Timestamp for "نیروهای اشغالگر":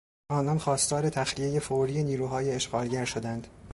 2.03-3.05